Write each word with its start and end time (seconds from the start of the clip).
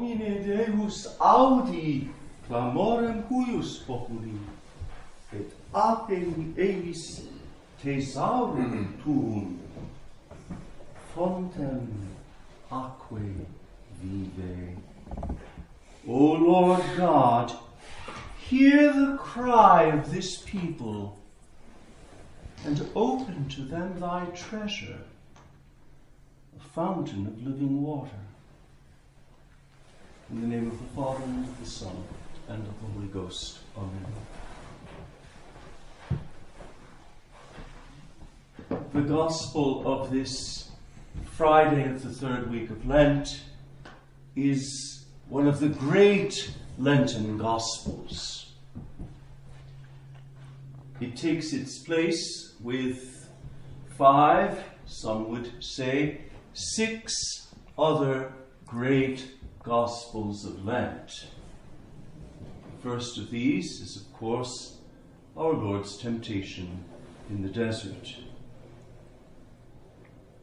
Domine 0.00 0.42
Deus 0.42 1.14
audi 1.20 2.08
clamorem 2.48 3.22
huius 3.28 3.84
populi, 3.86 4.38
et 5.30 5.52
apem 5.74 6.54
eis 6.56 7.26
thesaurum 7.82 8.94
tuum, 9.02 9.58
fontem 11.12 11.86
aquae 12.72 13.44
vivae. 14.00 14.78
O 16.08 16.32
Lord 16.48 16.82
God, 16.96 17.52
hear 18.38 18.94
the 18.94 19.18
cry 19.18 19.82
of 19.82 20.10
this 20.10 20.38
people, 20.38 21.18
and 22.64 22.88
open 22.94 23.50
to 23.50 23.60
them 23.60 24.00
thy 24.00 24.24
treasure, 24.34 25.02
a 26.56 26.64
fountain 26.70 27.26
of 27.26 27.46
living 27.46 27.82
water. 27.82 28.29
In 30.32 30.42
the 30.42 30.46
name 30.46 30.68
of 30.68 30.78
the 30.78 30.84
Father, 30.94 31.24
and 31.24 31.44
of 31.44 31.58
the 31.58 31.68
Son, 31.68 32.04
and 32.46 32.64
of 32.64 32.80
the 32.80 32.86
Holy 32.94 33.08
Ghost. 33.08 33.58
Amen. 33.76 34.06
The 38.92 39.00
Gospel 39.00 39.82
of 39.92 40.12
this 40.12 40.70
Friday 41.32 41.82
of 41.90 42.04
the 42.04 42.10
third 42.10 42.48
week 42.48 42.70
of 42.70 42.86
Lent 42.86 43.42
is 44.36 45.04
one 45.28 45.48
of 45.48 45.58
the 45.58 45.68
great 45.68 46.54
Lenten 46.78 47.36
Gospels. 47.36 48.52
It 51.00 51.16
takes 51.16 51.52
its 51.52 51.80
place 51.80 52.54
with 52.60 53.28
five, 53.98 54.62
some 54.86 55.28
would 55.28 55.50
say, 55.58 56.20
six 56.54 57.48
other 57.76 58.32
great 58.64 59.39
Gospels 59.62 60.46
of 60.46 60.64
Lent. 60.64 61.26
The 62.64 62.82
first 62.82 63.18
of 63.18 63.30
these 63.30 63.82
is, 63.82 63.94
of 63.94 64.10
course, 64.14 64.78
our 65.36 65.52
Lord's 65.52 65.98
temptation 65.98 66.82
in 67.28 67.42
the 67.42 67.48
desert. 67.50 68.16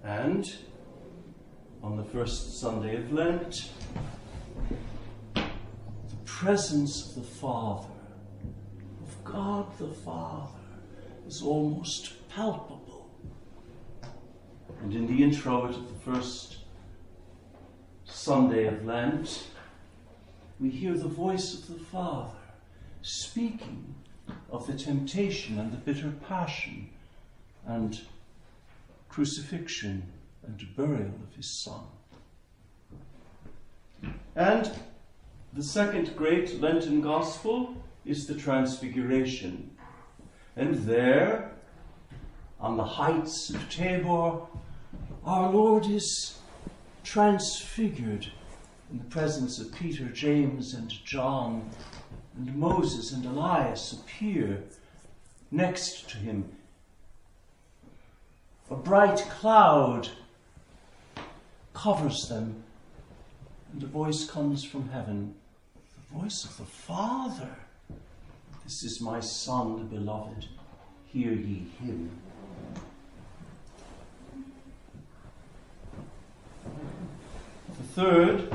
And 0.04 0.48
on 1.82 1.98
the 1.98 2.04
first 2.04 2.60
Sunday 2.60 2.98
of 2.98 3.12
Lent, 3.12 3.72
the 5.34 5.44
presence 6.26 7.08
of 7.08 7.16
the 7.16 7.28
Father, 7.28 7.90
of 9.02 9.24
God 9.24 9.66
the 9.80 9.88
Father, 9.88 10.60
is 11.28 11.42
almost 11.42 12.14
palpable. 12.30 13.10
And 14.84 14.94
in 14.94 15.08
the 15.08 15.24
introit 15.24 15.72
of 15.72 15.88
the 15.88 16.12
first 16.12 16.58
Sunday 18.18 18.66
of 18.66 18.84
Lent, 18.84 19.48
we 20.60 20.72
hear 20.72 20.96
the 20.96 21.08
voice 21.08 21.54
of 21.54 21.68
the 21.68 21.86
Father 21.86 22.32
speaking 23.04 23.94
of 24.50 24.66
the 24.66 24.74
temptation 24.74 25.60
and 25.60 25.72
the 25.72 25.78
bitter 25.78 26.12
passion 26.28 26.90
and 27.68 28.02
crucifixion 29.08 30.12
and 30.46 30.68
burial 30.76 31.14
of 31.30 31.36
his 31.36 31.64
Son. 31.64 31.84
And 34.36 34.72
the 35.54 35.64
second 35.64 36.16
great 36.16 36.60
Lenten 36.60 37.02
Gospel 37.02 37.76
is 38.04 38.26
the 38.26 38.36
Transfiguration. 38.36 39.70
And 40.56 40.76
there, 40.86 41.52
on 42.60 42.78
the 42.78 42.84
heights 42.84 43.52
of 43.52 43.70
Tabor, 43.70 44.42
our 45.24 45.52
Lord 45.54 45.86
is 45.86 46.38
transfigured 47.08 48.28
in 48.92 48.98
the 48.98 49.04
presence 49.06 49.60
of 49.60 49.74
Peter, 49.74 50.06
James, 50.10 50.74
and 50.74 50.90
John, 51.06 51.70
and 52.36 52.54
Moses 52.54 53.14
and 53.14 53.26
Elias 53.26 53.94
appear 53.94 54.62
next 55.50 56.10
to 56.10 56.18
him. 56.18 56.44
A 58.70 58.76
bright 58.76 59.20
cloud 59.30 60.10
covers 61.74 62.28
them, 62.28 62.62
and 63.72 63.82
a 63.84 63.88
voice 63.88 64.30
comes 64.30 64.66
from 64.66 64.90
heaven 64.90 65.34
the 66.12 66.20
voice 66.20 66.44
of 66.44 66.58
the 66.58 66.66
Father. 66.66 67.56
This 68.66 68.84
is 68.84 69.00
my 69.00 69.22
Son, 69.22 69.78
the 69.78 69.86
beloved. 69.86 70.48
Hear 71.06 71.32
ye 71.32 71.68
him. 71.80 72.12
Third 77.98 78.48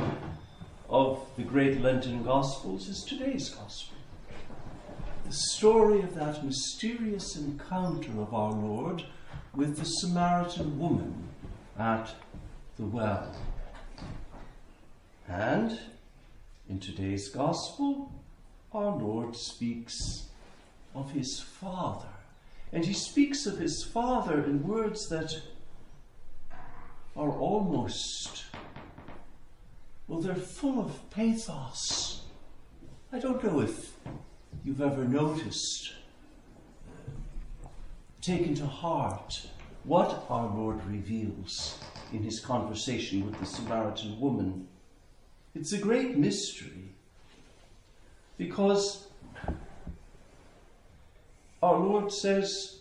of 0.88 1.20
the 1.36 1.42
great 1.42 1.80
Lenten 1.80 2.22
Gospels 2.22 2.88
is 2.88 3.03
today's 3.03 3.48
Gospel. 3.48 3.97
The 5.25 5.32
story 5.32 6.00
of 6.00 6.14
that 6.14 6.44
mysterious 6.44 7.34
encounter 7.34 8.12
of 8.20 8.32
our 8.32 8.52
Lord 8.52 9.02
with 9.52 9.78
the 9.78 9.84
Samaritan 9.84 10.78
woman 10.78 11.26
at 11.76 12.14
the 12.78 12.86
well. 12.86 13.34
And 15.28 15.76
in 16.69 16.78
today's 16.78 17.28
Gospel, 17.28 18.12
our 18.72 18.94
Lord 18.97 19.34
speaks 19.34 20.28
of 20.94 21.10
his 21.10 21.41
Father. 21.41 22.14
And 22.72 22.84
he 22.84 22.92
speaks 22.92 23.44
of 23.47 23.58
his 23.58 23.82
Father 23.82 24.44
in 24.44 24.62
words 24.62 25.08
that 25.08 25.34
are 27.16 27.32
almost, 27.32 28.44
well, 30.12 30.20
they're 30.20 30.34
full 30.34 30.78
of 30.78 31.08
pathos. 31.08 32.24
I 33.10 33.18
don't 33.18 33.42
know 33.42 33.60
if 33.60 33.94
you've 34.62 34.82
ever 34.82 35.06
noticed, 35.06 35.94
uh, 37.64 37.68
taken 38.20 38.54
to 38.56 38.66
heart, 38.66 39.46
what 39.84 40.26
our 40.28 40.54
Lord 40.54 40.84
reveals 40.84 41.78
in 42.12 42.22
his 42.22 42.40
conversation 42.40 43.24
with 43.24 43.40
the 43.40 43.46
Samaritan 43.46 44.20
woman. 44.20 44.68
It's 45.54 45.72
a 45.72 45.78
great 45.78 46.18
mystery 46.18 46.92
because 48.36 49.06
our 51.62 51.78
Lord 51.78 52.12
says, 52.12 52.80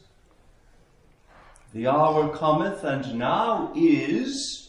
The 1.73 1.87
hour 1.87 2.35
cometh, 2.35 2.83
and 2.83 3.17
now 3.17 3.71
is, 3.73 4.60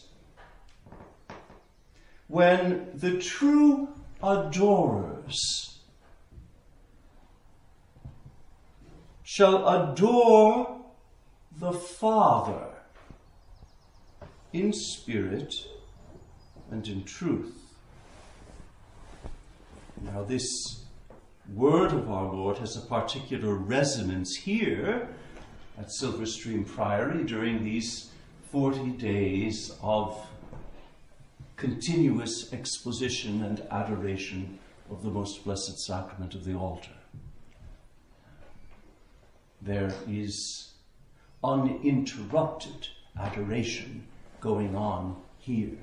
when 2.27 2.89
the 2.93 3.17
true 3.19 3.89
adorers 4.21 5.79
shall 9.23 9.67
adore 9.67 10.81
the 11.57 11.73
Father 11.73 12.67
in 14.51 14.71
spirit 14.71 15.53
and 16.69 16.87
in 16.87 17.03
truth. 17.03 17.55
Now, 20.01 20.23
this 20.23 20.83
word 21.53 21.91
of 21.93 22.11
our 22.11 22.31
Lord 22.31 22.57
has 22.59 22.75
a 22.77 22.81
particular 22.81 23.55
resonance 23.55 24.35
here 24.35 25.09
at 25.77 25.87
Silverstream 25.99 26.67
Priory 26.67 27.23
during 27.23 27.63
these 27.63 28.11
40 28.51 28.91
days 28.91 29.75
of 29.81 30.27
continuous 31.63 32.51
exposition 32.51 33.41
and 33.41 33.65
adoration 33.71 34.59
of 34.91 35.01
the 35.01 35.09
most 35.09 35.45
blessed 35.45 35.79
sacrament 35.79 36.35
of 36.35 36.43
the 36.43 36.53
altar. 36.53 36.91
There 39.61 39.93
is 40.05 40.73
uninterrupted 41.41 42.89
adoration 43.17 44.05
going 44.41 44.75
on 44.75 45.15
here. 45.37 45.77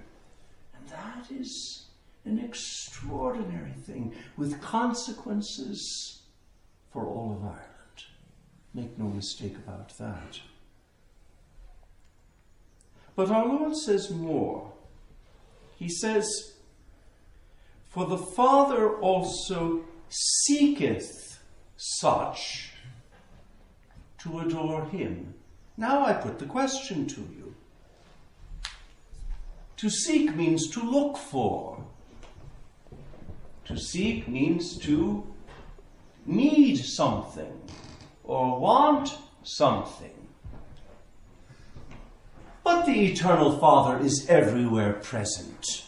And 0.75 0.87
that 0.91 1.31
is 1.31 1.87
an 2.27 2.39
extraordinary 2.39 3.73
thing 3.73 4.15
with 4.37 4.61
consequences 4.61 6.21
for 6.93 7.07
all 7.07 7.39
of 7.39 7.43
Ireland. 7.43 8.05
Make 8.75 8.99
no 8.99 9.07
mistake 9.07 9.57
about 9.57 9.97
that. 9.97 10.41
But 13.17 13.31
our 13.31 13.47
Lord 13.47 13.75
says 13.75 14.11
more. 14.11 14.75
He 15.81 15.89
says, 15.89 16.53
For 17.89 18.07
the 18.07 18.19
Father 18.19 18.97
also 18.99 19.83
seeketh 20.11 21.41
such 21.79 22.73
to 24.19 24.41
adore 24.41 24.85
him. 24.85 25.33
Now 25.79 26.05
I 26.05 26.13
put 26.13 26.39
the 26.39 26.45
question 26.45 27.07
to 27.07 27.21
you. 27.23 27.55
To 29.79 29.89
seek 29.89 30.37
means 30.37 30.69
to 30.73 30.83
look 30.83 31.17
for. 31.17 31.83
To 33.65 33.79
seek 33.79 34.29
means 34.29 34.77
to 34.81 35.27
need 36.27 36.77
something 36.77 37.59
or 38.23 38.61
want 38.61 39.17
something. 39.45 40.20
But 42.71 42.87
the 42.87 43.05
Eternal 43.05 43.59
Father 43.59 43.99
is 43.99 44.27
everywhere 44.29 44.93
present. 44.93 45.87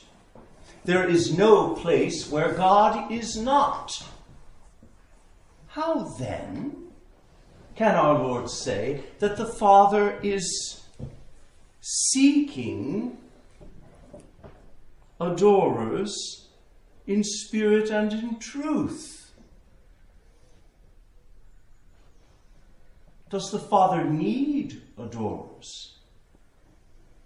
there 0.85 1.09
is 1.09 1.39
no 1.39 1.75
place 1.75 2.29
where 2.29 2.55
God 2.55 3.13
is 3.13 3.37
not. 3.37 4.05
How 5.69 6.09
then 6.19 6.89
can 7.77 7.95
our 7.95 8.19
Lord 8.21 8.51
say 8.51 9.05
that 9.21 9.37
the 9.37 9.47
Father 9.47 10.19
is 10.25 10.83
seeking 11.81 13.17
adorers 15.21 16.49
in 17.07 17.23
spirit 17.23 17.91
and 17.91 18.13
in 18.13 18.41
truth? 18.41 19.31
Does 23.31 23.53
the 23.53 23.61
Father 23.61 24.03
need 24.03 24.83
adorers? 24.99 26.02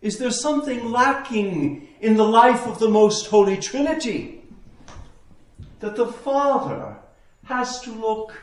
Is 0.07 0.19
there 0.19 0.31
something 0.31 0.93
lacking 0.93 1.89
in 2.01 2.17
the 2.17 2.23
life 2.23 2.65
of 2.69 2.79
the 2.79 2.89
Most 2.89 3.27
Holy 3.27 3.57
Trinity 3.57 4.41
that 5.81 5.97
the 5.97 6.07
Father 6.07 6.97
has 7.47 7.81
to 7.81 7.91
look 7.91 8.41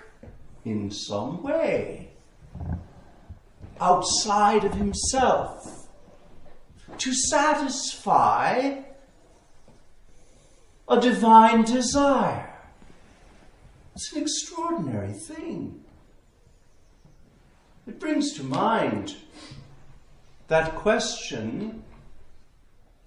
in 0.65 0.91
some 0.91 1.41
way 1.41 2.09
outside 3.79 4.65
of 4.65 4.73
himself 4.73 5.87
to 6.97 7.13
satisfy 7.13 8.81
a 10.89 10.99
divine 10.99 11.63
desire? 11.63 12.59
It's 13.95 14.11
an 14.11 14.21
extraordinary 14.21 15.13
thing. 15.13 15.81
It 17.87 18.01
brings 18.01 18.33
to 18.33 18.43
mind 18.43 19.15
that 20.53 20.75
question 20.75 21.81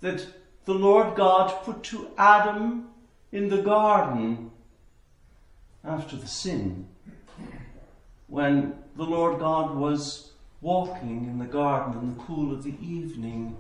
that 0.01 0.27
the 0.65 0.75
Lord 0.75 1.15
God 1.15 1.63
put 1.63 1.81
to 1.85 2.11
Adam 2.19 2.89
in 3.31 3.49
the 3.49 3.63
garden 3.63 4.51
after 5.85 6.17
the 6.17 6.27
sin, 6.27 6.89
when 8.27 8.75
the 8.97 9.05
Lord 9.05 9.39
God 9.39 9.77
was 9.77 10.33
walking 10.61 11.27
in 11.27 11.39
the 11.39 11.45
garden 11.45 11.97
in 12.01 12.17
the 12.17 12.23
cool 12.25 12.53
of 12.53 12.65
the 12.65 12.75
evening. 12.83 13.57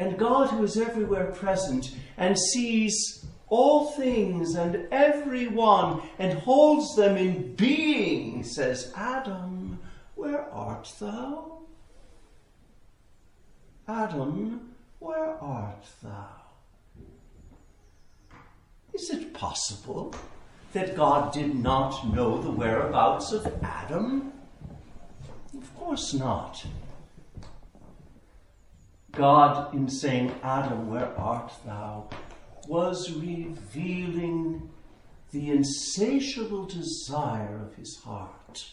And 0.00 0.18
God, 0.18 0.50
who 0.50 0.64
is 0.64 0.76
everywhere 0.76 1.26
present 1.26 1.94
and 2.16 2.36
sees 2.36 3.24
all 3.46 3.92
things 3.92 4.56
and 4.56 4.88
everyone 4.90 6.02
and 6.18 6.36
holds 6.40 6.96
them 6.96 7.16
in 7.16 7.54
being, 7.54 8.42
says, 8.42 8.92
Adam, 8.96 9.78
where 10.16 10.50
art 10.50 10.92
thou? 10.98 11.54
Adam, 13.86 14.70
where 14.98 15.36
art 15.42 15.84
thou? 16.02 16.28
Is 18.94 19.10
it 19.10 19.34
possible 19.34 20.14
that 20.72 20.96
God 20.96 21.32
did 21.32 21.54
not 21.54 22.06
know 22.14 22.40
the 22.40 22.50
whereabouts 22.50 23.32
of 23.32 23.46
Adam? 23.62 24.32
Of 25.56 25.74
course 25.74 26.14
not. 26.14 26.64
God, 29.12 29.74
in 29.74 29.88
saying, 29.88 30.34
Adam, 30.42 30.90
where 30.90 31.16
art 31.18 31.52
thou, 31.66 32.08
was 32.66 33.12
revealing 33.12 34.70
the 35.30 35.50
insatiable 35.50 36.64
desire 36.64 37.60
of 37.62 37.74
his 37.74 37.96
heart. 38.04 38.70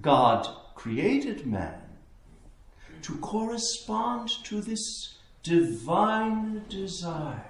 God 0.00 0.48
created 0.80 1.46
man 1.46 1.78
to 3.02 3.14
correspond 3.18 4.30
to 4.42 4.62
this 4.62 5.18
divine 5.42 6.64
desire. 6.70 7.44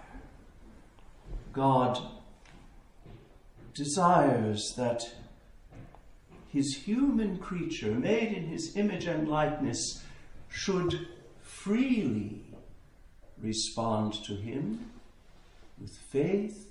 God 1.53 2.01
desires 3.73 4.75
that 4.77 5.15
his 6.49 6.75
human 6.75 7.39
creature, 7.39 7.93
made 7.93 8.33
in 8.33 8.47
his 8.47 8.77
image 8.77 9.05
and 9.05 9.29
likeness, 9.29 10.03
should 10.49 11.07
freely 11.41 12.43
respond 13.41 14.13
to 14.25 14.35
him 14.35 14.91
with 15.81 15.97
faith, 15.97 16.67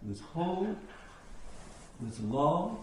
with 0.00 0.20
hope, 0.20 0.78
with 2.00 2.20
love, 2.20 2.78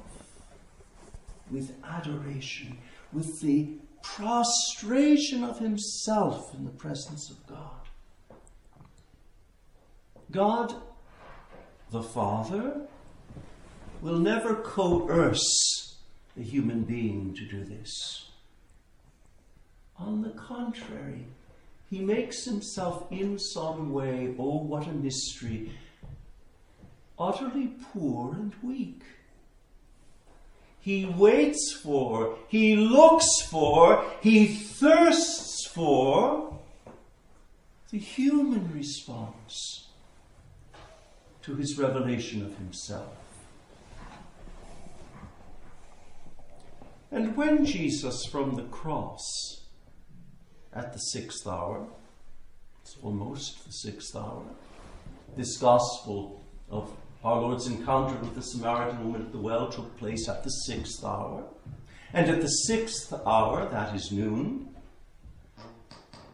with 1.49 1.73
adoration, 1.83 2.77
with 3.11 3.41
the 3.41 3.77
prostration 4.03 5.43
of 5.43 5.59
himself 5.59 6.53
in 6.53 6.65
the 6.65 6.71
presence 6.71 7.29
of 7.29 7.45
God. 7.47 7.81
God, 10.31 10.73
the 11.91 12.03
Father, 12.03 12.87
will 14.01 14.17
never 14.17 14.55
coerce 14.55 15.97
the 16.35 16.43
human 16.43 16.83
being 16.83 17.33
to 17.35 17.45
do 17.45 17.63
this. 17.65 18.29
On 19.99 20.21
the 20.21 20.29
contrary, 20.31 21.25
he 21.89 21.99
makes 21.99 22.45
himself 22.45 23.11
in 23.11 23.37
some 23.37 23.91
way, 23.91 24.33
oh, 24.39 24.63
what 24.63 24.87
a 24.87 24.93
mystery, 24.93 25.73
utterly 27.19 27.73
poor 27.91 28.33
and 28.33 28.55
weak 28.63 29.03
he 30.81 31.05
waits 31.05 31.79
for, 31.81 32.37
he 32.47 32.75
looks 32.75 33.41
for, 33.49 34.03
he 34.19 34.47
thirsts 34.47 35.67
for 35.67 36.59
the 37.91 37.99
human 37.99 38.73
response 38.73 39.87
to 41.43 41.55
his 41.55 41.77
revelation 41.77 42.43
of 42.43 42.57
himself. 42.57 43.15
And 47.11 47.37
when 47.37 47.63
Jesus 47.65 48.25
from 48.25 48.55
the 48.55 48.63
cross 48.63 49.65
at 50.73 50.93
the 50.93 50.99
sixth 50.99 51.45
hour, 51.45 51.85
it's 52.81 52.97
almost 53.03 53.65
the 53.65 53.71
sixth 53.71 54.15
hour, 54.15 54.43
this 55.35 55.57
gospel 55.57 56.41
of 56.69 56.91
our 57.23 57.39
Lord's 57.39 57.67
encounter 57.67 58.15
with 58.19 58.35
the 58.35 58.41
Samaritan 58.41 59.03
woman 59.05 59.21
at 59.21 59.31
the 59.31 59.37
well 59.37 59.69
took 59.69 59.95
place 59.97 60.27
at 60.27 60.43
the 60.43 60.49
sixth 60.49 61.03
hour. 61.03 61.43
And 62.13 62.29
at 62.29 62.41
the 62.41 62.47
sixth 62.47 63.13
hour, 63.25 63.69
that 63.69 63.95
is 63.95 64.11
noon, 64.11 64.75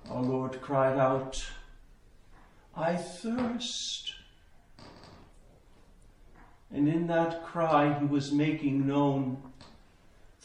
our 0.10 0.22
Lord 0.22 0.62
cried 0.62 0.98
out, 0.98 1.46
I 2.76 2.96
thirst. 2.96 4.14
And 6.72 6.88
in 6.88 7.08
that 7.08 7.44
cry, 7.44 7.98
he 8.00 8.06
was 8.06 8.32
making 8.32 8.88
known 8.88 9.38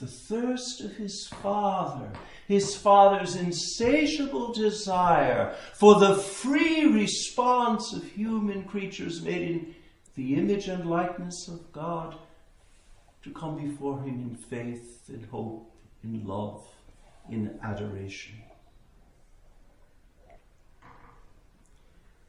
the 0.00 0.06
thirst 0.06 0.80
of 0.80 0.96
his 0.96 1.28
Father, 1.28 2.10
his 2.48 2.74
Father's 2.74 3.36
insatiable 3.36 4.52
desire 4.52 5.54
for 5.74 6.00
the 6.00 6.16
free 6.16 6.86
response 6.86 7.92
of 7.92 8.02
human 8.04 8.64
creatures 8.64 9.22
made 9.22 9.42
in 9.42 9.74
the 10.14 10.34
image 10.34 10.68
and 10.68 10.88
likeness 10.88 11.48
of 11.48 11.72
God, 11.72 12.16
to 13.22 13.30
come 13.30 13.56
before 13.56 14.00
Him 14.02 14.20
in 14.30 14.36
faith, 14.36 15.08
in 15.08 15.24
hope, 15.24 15.70
in 16.02 16.26
love, 16.26 16.66
in 17.30 17.58
adoration. 17.62 18.34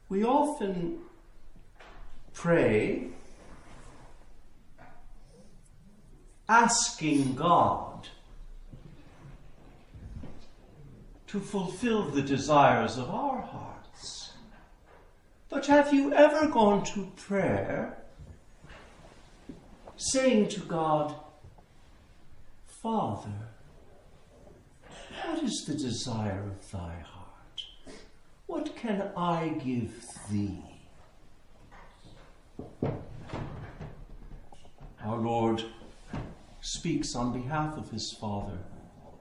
We 0.08 0.24
often 0.24 0.98
pray 2.32 3.08
asking 6.48 7.34
God 7.34 8.08
to 11.26 11.40
fulfill 11.40 12.10
the 12.10 12.22
desires 12.22 12.98
of 12.98 13.10
our 13.10 13.40
heart. 13.40 13.83
But 15.48 15.66
have 15.66 15.92
you 15.92 16.12
ever 16.12 16.48
gone 16.48 16.84
to 16.86 17.12
prayer 17.16 17.98
saying 19.96 20.48
to 20.48 20.60
God, 20.60 21.14
Father, 22.82 23.50
what 25.24 25.42
is 25.42 25.64
the 25.66 25.74
desire 25.74 26.42
of 26.42 26.70
thy 26.70 26.96
heart? 27.00 27.62
What 28.46 28.76
can 28.76 29.10
I 29.16 29.48
give 29.64 30.04
thee? 30.30 30.62
Our 35.02 35.18
Lord 35.18 35.64
speaks 36.60 37.14
on 37.14 37.32
behalf 37.32 37.76
of 37.76 37.90
his 37.90 38.16
Father, 38.20 38.58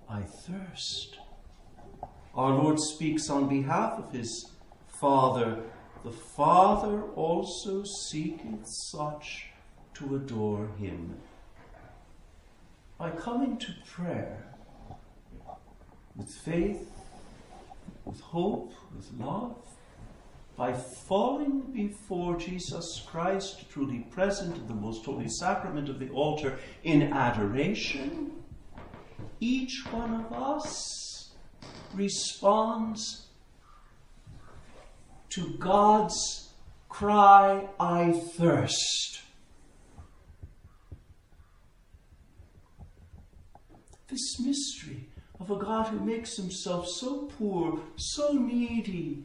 I 0.09 0.21
thirst. 0.21 1.17
Our 2.35 2.51
Lord 2.51 2.79
speaks 2.79 3.29
on 3.29 3.47
behalf 3.47 3.99
of 3.99 4.11
his 4.11 4.51
Father, 4.99 5.63
the 6.03 6.12
Father 6.12 7.03
also 7.15 7.83
seeketh 7.83 8.67
such 8.67 9.48
to 9.93 10.15
adore 10.15 10.67
him. 10.77 11.15
By 12.98 13.12
coming 13.12 13.57
to 13.57 13.74
prayer 13.86 14.45
with 16.15 16.29
faith, 16.29 16.89
with 18.05 18.19
hope, 18.19 18.74
with 18.95 19.12
love, 19.17 19.55
by 20.55 20.74
falling 20.74 21.62
before 21.74 22.38
Jesus 22.38 23.03
Christ, 23.07 23.69
truly 23.72 24.00
present 24.12 24.55
in 24.55 24.67
the 24.67 24.75
most 24.75 25.05
holy 25.05 25.27
sacrament 25.27 25.89
of 25.89 26.00
the 26.00 26.10
altar 26.10 26.60
in 26.83 27.13
adoration, 27.13 28.31
each 29.39 29.83
one 29.89 30.13
of 30.13 30.31
us 30.31 31.31
responds 31.95 33.27
to 35.33 35.49
God's 35.57 36.49
cry, 36.89 37.67
I 37.79 38.11
thirst. 38.37 39.21
This 44.07 44.39
mystery 44.39 45.09
of 45.39 45.49
a 45.49 45.55
God 45.55 45.87
who 45.87 45.99
makes 45.99 46.37
himself 46.37 46.87
so 46.87 47.31
poor, 47.39 47.79
so 47.95 48.33
needy, 48.33 49.23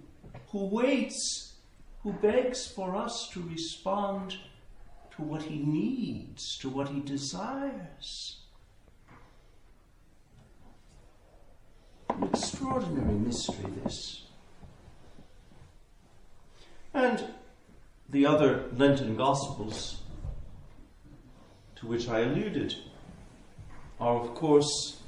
who 0.51 0.65
waits, 0.65 1.57
who 2.03 2.15
begs 2.15 2.67
for 2.67 2.97
us 2.97 3.29
to 3.35 3.43
respond 3.43 4.39
to 5.15 5.23
what 5.23 5.43
he 5.43 5.59
needs, 5.59 6.57
to 6.59 6.71
what 6.71 6.89
he 6.89 7.01
desires. 7.01 8.39
An 12.09 12.23
extraordinary 12.23 13.19
mystery, 13.19 13.71
this. 13.85 14.28
And 16.99 17.25
the 18.09 18.27
other 18.27 18.65
Lenten 18.77 19.15
Gospels 19.15 20.03
to 21.77 21.87
which 21.87 22.09
I 22.09 22.23
alluded 22.23 22.75
are, 24.01 24.17
of 24.17 24.35
course, 24.35 25.01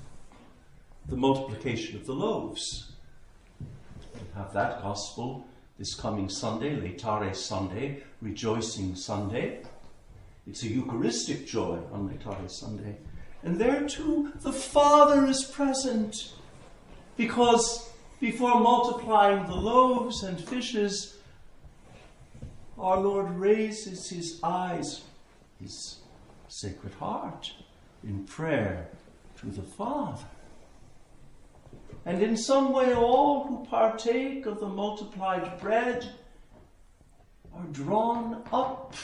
the 1.09 1.17
multiplication 1.17 1.97
of 1.97 2.07
the 2.07 2.13
loaves. 2.13 2.93
We 4.15 4.21
have 4.37 4.53
that 4.53 4.81
Gospel 4.83 5.45
this 5.81 5.97
coming 5.97 6.29
Sunday, 6.29 6.77
Laetare 6.77 7.35
Sunday, 7.35 8.05
Rejoicing 8.23 8.95
Sunday. 8.95 9.65
It's 10.47 10.63
a 10.63 10.69
Eucharistic 10.69 11.45
joy 11.45 11.81
on 11.91 12.09
Laetare 12.09 12.49
Sunday. 12.49 12.99
And 13.43 13.59
there 13.59 13.89
too, 13.89 14.33
the 14.43 14.53
Father 14.53 15.27
is 15.27 15.43
present. 15.43 16.35
Because 17.17 17.91
before 18.21 18.61
multiplying 18.61 19.45
the 19.49 19.57
loaves 19.57 20.23
and 20.23 20.41
fishes, 20.41 21.17
our 22.81 22.99
Lord 22.99 23.31
raises 23.39 24.09
his 24.09 24.41
eyes, 24.43 25.03
his 25.61 25.99
sacred 26.49 26.95
heart, 26.95 27.53
in 28.03 28.25
prayer 28.25 28.89
to 29.39 29.47
the 29.47 29.63
Father. 29.63 30.25
And 32.07 32.23
in 32.23 32.37
some 32.37 32.73
way, 32.73 32.95
all 32.95 33.45
who 33.45 33.67
partake 33.67 34.47
of 34.47 34.61
the 34.61 34.69
multiplied 34.69 35.61
bread 35.61 36.09
are 37.55 37.67
drawn 37.73 38.43
up 38.53 38.95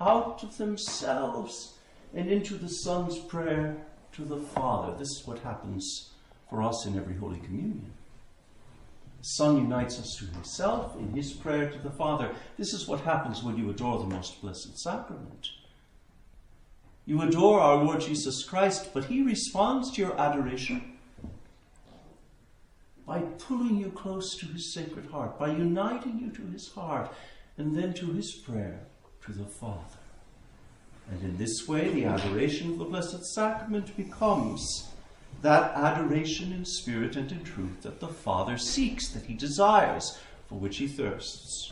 out 0.00 0.42
of 0.42 0.56
themselves 0.56 1.74
and 2.14 2.30
into 2.30 2.56
the 2.56 2.68
Son's 2.68 3.18
prayer 3.18 3.76
to 4.12 4.24
the 4.24 4.38
Father. 4.38 4.96
This 4.96 5.10
is 5.10 5.26
what 5.26 5.38
happens 5.40 6.10
for 6.48 6.62
us 6.62 6.86
in 6.86 6.96
every 6.96 7.16
Holy 7.16 7.40
Communion. 7.40 7.92
Son 9.24 9.56
unites 9.56 9.98
us 9.98 10.16
to 10.16 10.26
Himself 10.26 10.96
in 10.96 11.12
His 11.14 11.32
prayer 11.32 11.70
to 11.70 11.78
the 11.78 11.90
Father. 11.90 12.30
This 12.58 12.74
is 12.74 12.86
what 12.86 13.00
happens 13.00 13.42
when 13.42 13.56
you 13.56 13.70
adore 13.70 13.98
the 13.98 14.14
Most 14.14 14.40
Blessed 14.42 14.78
Sacrament. 14.78 15.48
You 17.06 17.22
adore 17.22 17.60
our 17.60 17.82
Lord 17.82 18.02
Jesus 18.02 18.44
Christ, 18.44 18.90
but 18.92 19.06
He 19.06 19.22
responds 19.22 19.90
to 19.92 20.02
your 20.02 20.20
adoration 20.20 20.98
by 23.06 23.20
pulling 23.20 23.76
you 23.76 23.90
close 23.90 24.36
to 24.36 24.46
His 24.46 24.74
sacred 24.74 25.06
heart, 25.06 25.38
by 25.38 25.48
uniting 25.48 26.18
you 26.18 26.30
to 26.30 26.52
His 26.52 26.68
heart, 26.72 27.10
and 27.56 27.74
then 27.74 27.94
to 27.94 28.12
His 28.12 28.32
prayer 28.32 28.80
to 29.24 29.32
the 29.32 29.44
Father. 29.44 29.98
And 31.10 31.22
in 31.22 31.36
this 31.38 31.66
way, 31.66 31.88
the 31.88 32.04
adoration 32.04 32.72
of 32.72 32.78
the 32.78 32.84
Blessed 32.84 33.24
Sacrament 33.34 33.96
becomes 33.96 34.88
that 35.44 35.76
adoration 35.76 36.54
in 36.54 36.64
spirit 36.64 37.16
and 37.16 37.30
in 37.30 37.44
truth 37.44 37.82
that 37.82 38.00
the 38.00 38.08
Father 38.08 38.56
seeks, 38.56 39.08
that 39.08 39.26
he 39.26 39.34
desires, 39.34 40.18
for 40.48 40.54
which 40.54 40.78
he 40.78 40.88
thirsts. 40.88 41.70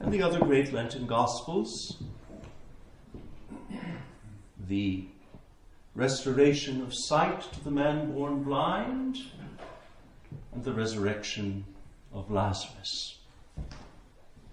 And 0.00 0.12
the 0.12 0.24
other 0.24 0.40
great 0.40 0.72
Lenten 0.72 1.06
Gospels, 1.06 2.02
the 4.58 5.04
restoration 5.94 6.82
of 6.82 6.92
sight 6.92 7.42
to 7.52 7.62
the 7.62 7.70
man 7.70 8.12
born 8.12 8.42
blind, 8.42 9.18
and 10.52 10.64
the 10.64 10.72
resurrection 10.72 11.64
of 12.12 12.28
Lazarus. 12.28 13.18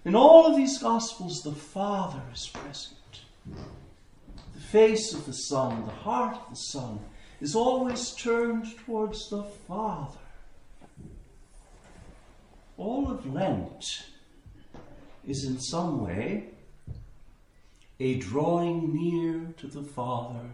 In 0.04 0.14
all 0.14 0.46
of 0.46 0.54
these 0.54 0.78
Gospels, 0.78 1.42
the 1.42 1.50
Father 1.50 2.22
is 2.32 2.46
present. 2.46 3.22
The 4.54 4.60
face 4.60 5.12
of 5.12 5.26
the 5.26 5.32
Son, 5.32 5.84
the 5.86 5.90
heart 5.90 6.36
of 6.36 6.50
the 6.50 6.56
Son, 6.56 7.00
is 7.40 7.54
always 7.54 8.12
turned 8.12 8.66
towards 8.78 9.28
the 9.28 9.42
Father. 9.42 10.18
All 12.76 13.10
of 13.10 13.32
Lent 13.32 14.06
is 15.26 15.44
in 15.44 15.60
some 15.60 16.04
way 16.04 16.50
a 18.00 18.16
drawing 18.16 18.94
near 18.94 19.54
to 19.58 19.66
the 19.66 19.82
Father 19.82 20.50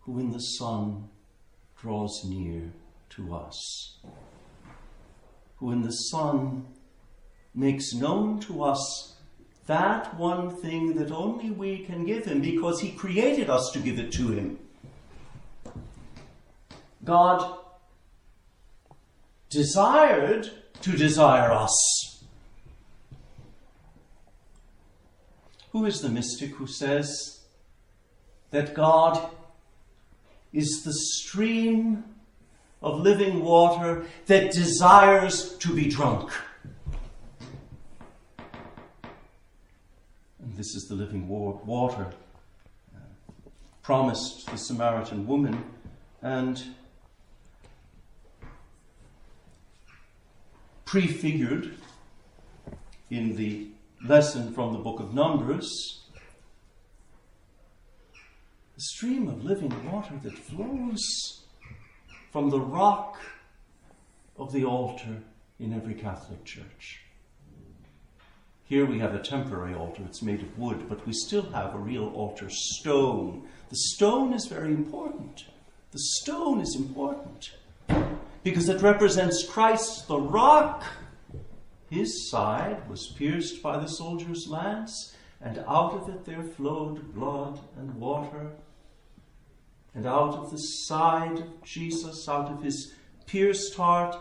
who 0.00 0.18
in 0.18 0.30
the 0.30 0.40
Son 0.40 1.08
draws 1.80 2.24
near 2.24 2.72
to 3.10 3.34
us. 3.34 3.98
Who 5.56 5.70
in 5.72 5.82
the 5.82 5.92
Son 5.92 6.66
makes 7.54 7.94
known 7.94 8.40
to 8.40 8.62
us 8.62 9.16
that 9.66 10.14
one 10.16 10.50
thing 10.50 10.94
that 10.94 11.10
only 11.10 11.50
we 11.50 11.78
can 11.78 12.04
give 12.04 12.24
him 12.24 12.40
because 12.40 12.80
he 12.80 12.90
created 12.90 13.50
us 13.50 13.70
to 13.72 13.78
give 13.78 13.98
it 13.98 14.12
to 14.12 14.28
him. 14.28 14.58
God 17.08 17.56
desired 19.48 20.50
to 20.82 20.92
desire 20.92 21.50
us. 21.50 22.22
Who 25.70 25.86
is 25.86 26.02
the 26.02 26.10
mystic 26.10 26.50
who 26.56 26.66
says 26.66 27.46
that 28.50 28.74
God 28.74 29.30
is 30.52 30.82
the 30.84 30.92
stream 30.92 32.04
of 32.82 33.00
living 33.00 33.42
water 33.42 34.04
that 34.26 34.52
desires 34.52 35.56
to 35.60 35.74
be 35.74 35.88
drunk? 35.88 36.30
And 40.42 40.54
this 40.58 40.74
is 40.74 40.88
the 40.90 40.94
living 40.94 41.26
water 41.26 42.06
uh, 42.94 43.00
promised 43.80 44.50
the 44.50 44.58
Samaritan 44.58 45.26
woman 45.26 45.64
and 46.20 46.62
prefigured 50.88 51.74
in 53.10 53.36
the 53.36 53.68
lesson 54.06 54.54
from 54.54 54.72
the 54.72 54.78
book 54.78 55.00
of 55.00 55.12
Numbers 55.12 56.00
a 58.74 58.80
stream 58.80 59.28
of 59.28 59.44
living 59.44 59.70
water 59.92 60.14
that 60.22 60.32
flows 60.32 61.42
from 62.32 62.48
the 62.48 62.60
rock 62.60 63.18
of 64.38 64.50
the 64.50 64.64
altar 64.64 65.18
in 65.60 65.74
every 65.74 65.92
Catholic 65.92 66.42
church. 66.46 67.00
Here 68.64 68.86
we 68.86 68.98
have 68.98 69.14
a 69.14 69.22
temporary 69.22 69.74
altar, 69.74 70.04
it's 70.06 70.22
made 70.22 70.40
of 70.40 70.58
wood, 70.58 70.88
but 70.88 71.06
we 71.06 71.12
still 71.12 71.50
have 71.50 71.74
a 71.74 71.78
real 71.78 72.08
altar 72.14 72.48
stone. 72.48 73.46
The 73.68 73.76
stone 73.76 74.32
is 74.32 74.46
very 74.46 74.72
important. 74.72 75.44
The 75.90 75.98
stone 75.98 76.60
is 76.60 76.74
important 76.74 77.50
because 78.42 78.68
it 78.68 78.82
represents 78.82 79.46
Christ, 79.46 80.08
the 80.08 80.18
rock. 80.18 80.84
His 81.90 82.30
side 82.30 82.88
was 82.88 83.06
pierced 83.06 83.62
by 83.62 83.78
the 83.78 83.88
soldier's 83.88 84.46
lance, 84.48 85.16
and 85.40 85.58
out 85.66 85.94
of 85.94 86.08
it 86.08 86.24
there 86.24 86.42
flowed 86.42 87.14
blood 87.14 87.60
and 87.76 87.94
water. 87.94 88.52
And 89.94 90.06
out 90.06 90.34
of 90.34 90.50
the 90.50 90.58
side 90.58 91.38
of 91.38 91.62
Jesus, 91.64 92.28
out 92.28 92.50
of 92.50 92.62
his 92.62 92.92
pierced 93.26 93.74
heart, 93.74 94.16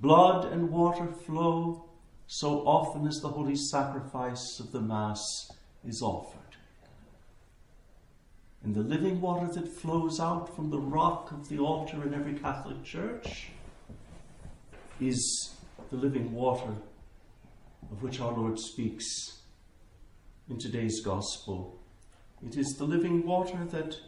blood 0.00 0.50
and 0.52 0.70
water 0.70 1.06
flow 1.06 1.88
so 2.26 2.60
often 2.60 3.06
as 3.06 3.20
the 3.20 3.28
holy 3.28 3.56
sacrifice 3.56 4.60
of 4.60 4.70
the 4.70 4.80
Mass 4.80 5.50
is 5.84 6.02
offered 6.02 6.48
and 8.64 8.74
the 8.74 8.80
living 8.80 9.20
water 9.20 9.46
that 9.52 9.68
flows 9.68 10.18
out 10.18 10.54
from 10.54 10.70
the 10.70 10.78
rock 10.78 11.30
of 11.30 11.48
the 11.48 11.58
altar 11.58 12.02
in 12.04 12.14
every 12.14 12.34
Catholic 12.34 12.82
church 12.82 13.48
is 15.00 15.54
the 15.90 15.96
living 15.96 16.32
water 16.32 16.74
of 17.90 18.02
which 18.02 18.20
our 18.20 18.32
Lord 18.32 18.58
speaks 18.58 19.38
in 20.50 20.58
today's 20.58 21.00
Gospel. 21.00 21.78
It 22.44 22.56
is 22.56 22.74
the 22.76 22.84
living 22.84 23.26
water 23.26 23.64
that 23.70 23.98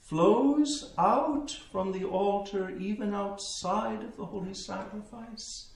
flows 0.00 0.92
out 0.98 1.56
from 1.70 1.92
the 1.92 2.04
altar, 2.04 2.70
even 2.70 3.14
outside 3.14 4.02
of 4.02 4.16
the 4.16 4.26
holy 4.26 4.54
sacrifice. 4.54 5.68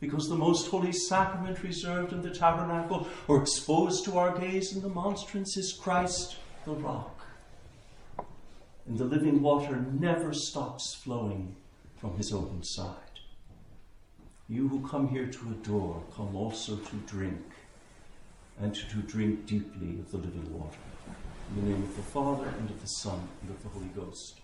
Because 0.00 0.28
the 0.28 0.36
most 0.36 0.68
holy 0.68 0.92
sacrament 0.92 1.62
reserved 1.62 2.12
in 2.12 2.22
the 2.22 2.30
tabernacle 2.30 3.08
or 3.26 3.40
exposed 3.40 4.04
to 4.04 4.18
our 4.18 4.38
gaze 4.38 4.74
in 4.74 4.82
the 4.82 4.88
monstrance 4.88 5.56
is 5.56 5.72
Christ 5.72 6.36
the 6.68 6.74
rock. 6.74 7.26
And 8.86 8.98
the 8.98 9.04
living 9.04 9.40
water 9.40 9.86
never 9.98 10.34
stops 10.34 10.94
flowing 10.94 11.56
from 11.98 12.16
his 12.18 12.30
open 12.32 12.62
side. 12.62 12.94
You 14.50 14.68
who 14.68 14.86
come 14.86 15.08
here 15.08 15.26
to 15.26 15.48
adore, 15.50 16.02
come 16.14 16.36
also 16.36 16.76
to 16.76 16.96
drink, 17.06 17.42
and 18.60 18.74
to 18.74 18.96
drink 18.96 19.46
deeply 19.46 19.98
of 19.98 20.10
the 20.10 20.18
living 20.18 20.58
water. 20.58 20.78
In 21.50 21.64
the 21.64 21.70
name 21.70 21.82
of 21.82 21.96
the 21.96 22.02
Father, 22.02 22.48
and 22.58 22.68
of 22.68 22.80
the 22.82 22.86
Son, 22.86 23.28
and 23.40 23.50
of 23.50 23.62
the 23.62 23.70
Holy 23.70 23.88
Ghost. 23.88 24.40